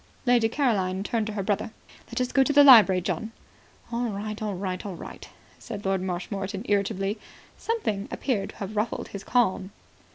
[0.25, 1.69] Lady Caroline turned to her brother.
[2.07, 3.31] "Let us go to the library, John."
[3.91, 4.41] "All right.
[4.41, 4.83] All right.
[4.83, 7.19] All right," said Lord Marshmoreton irritably.
[7.55, 9.69] Something appeared to have ruffled his calm.